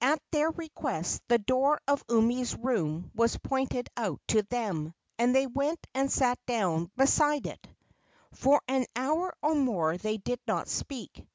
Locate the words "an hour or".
8.68-9.54